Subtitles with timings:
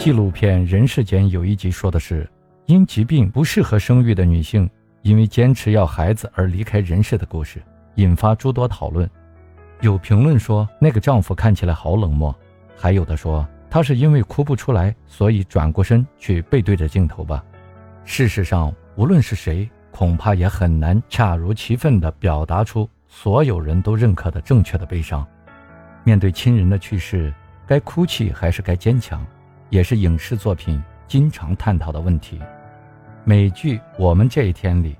[0.00, 2.26] 纪录片《人世间》有一集说的是，
[2.64, 4.68] 因疾病不适合生育的女性，
[5.02, 7.62] 因为坚持要孩子而离开人世的故事，
[7.96, 9.08] 引发诸多讨论。
[9.82, 12.34] 有评论说那个丈夫看起来好冷漠，
[12.74, 17.44] 还有的说他是因为哭不出来，所以转过身去背对着镜头吧。
[18.06, 25.26] 事实上，无论是谁，恐怕也很难恰如其分地表达出所有人都认可的正确的悲伤。
[26.04, 27.30] 面对亲人的去世，
[27.66, 29.22] 该哭泣还是该坚强？
[29.70, 32.38] 也是影视作品经常探讨的问题。
[33.24, 34.96] 美剧《我们这一天》里，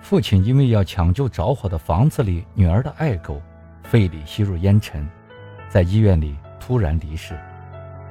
[0.00, 3.40] 父亲因为要抢救着火的房子里女儿的爱狗，
[3.82, 5.08] 肺里吸入烟尘，
[5.68, 7.38] 在医院里突然离世。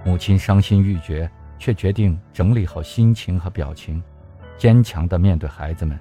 [0.04, 4.02] 母亲伤心欲绝，却决定整理好心情和表情，
[4.58, 6.00] 坚强地面对孩子们。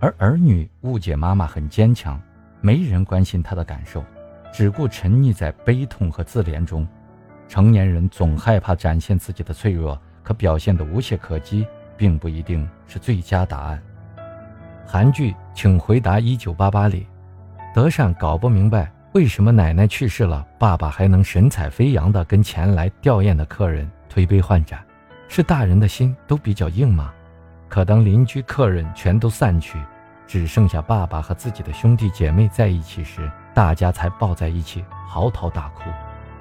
[0.00, 2.20] 而儿女误解妈妈很坚强，
[2.60, 4.04] 没人关心她的感受，
[4.52, 6.86] 只顾沉溺在悲痛和自怜中。
[7.50, 13.82] 成年人总害怕展现自己的脆弱，可表现得无懈可击，并不一定是最佳答案。
[14.86, 17.08] 韩剧《请回答一九八八》里，
[17.74, 24.78] 德善搞不明白为什么奶奶去世了，爸爸还能神采飞扬地跟前来吊唁的客人推杯换盏，
[25.26, 27.12] 是大人的心都比较硬吗？
[27.68, 29.76] 可当邻居客人全都散去，
[30.24, 35.90] 只剩下爸爸和自己的兄弟姐妹在一起时，大家才抱在一起嚎啕大哭。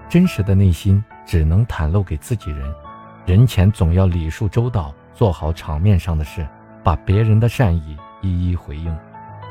[0.09, 2.73] 真实的内心只能袒露给自己人，
[3.27, 6.47] 人前总要礼数周到，做好场面上的事，
[6.83, 8.97] 把别人的善意一一回应。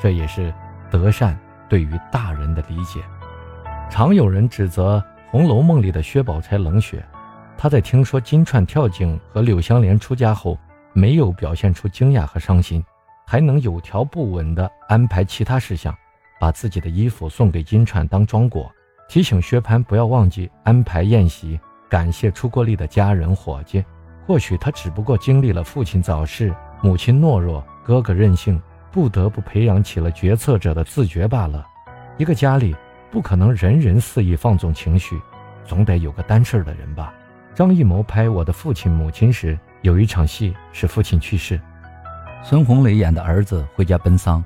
[0.00, 0.52] 这也是
[0.90, 3.00] 德善对于大人的理解。
[3.88, 4.98] 常有人指责
[5.30, 7.06] 《红楼梦》里的薛宝钗冷血，
[7.56, 10.58] 她在听说金钏跳井和柳湘莲出家后，
[10.92, 12.84] 没有表现出惊讶和伤心，
[13.24, 15.96] 还能有条不紊地安排其他事项，
[16.40, 18.68] 把自己的衣服送给金钏当装果。
[19.08, 23.82] 提醒薛蟠不要忘记安排宴席，感谢出过力的家人伙计。
[24.26, 28.60] 或许他只不过经历了父亲早逝、母亲懦弱、哥哥任性，
[28.92, 31.66] 不得不培养起了决策者的自觉罢了。
[32.18, 32.76] 一个家里
[33.10, 35.18] 不可能人人肆意放纵情绪，
[35.64, 37.14] 总得有个担事儿的人吧。
[37.54, 41.58] 张艺谋拍《我的父亲母亲》时，有一场戏是父亲去世，
[42.42, 44.44] 孙红雷演的儿子回家奔丧，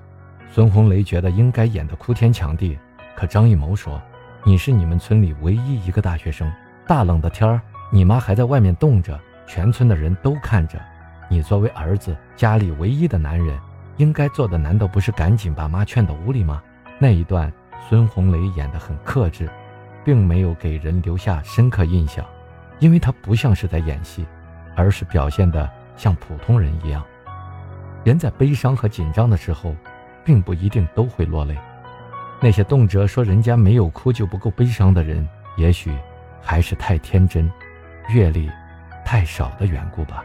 [0.52, 2.78] 孙红雷觉得应该演得哭天抢地，
[3.16, 4.00] 可张艺谋说。
[4.44, 6.52] 你是你们村里唯一一个大学生，
[6.84, 7.60] 大冷的天儿，
[7.92, 10.80] 你妈还在外面冻着，全村的人都看着。
[11.30, 13.56] 你作为儿子，家里唯一的男人，
[13.98, 16.60] 应该做的难道不是赶紧把妈劝到屋里吗？
[16.98, 17.52] 那一段，
[17.88, 19.48] 孙红雷演得很克制，
[20.04, 22.26] 并没有给人留下深刻印象，
[22.80, 24.26] 因为他不像是在演戏，
[24.74, 27.04] 而是表现得像普通人一样。
[28.02, 29.72] 人在悲伤和紧张的时候，
[30.24, 31.56] 并不一定都会落泪。
[32.42, 35.26] 那些动辄说人家没有哭就不够悲伤的人，
[35.56, 35.92] 也许
[36.42, 37.48] 还是太天真，
[38.12, 38.50] 阅历
[39.04, 40.24] 太少的缘故吧。